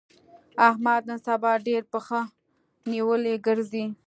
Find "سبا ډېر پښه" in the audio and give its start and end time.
1.27-2.21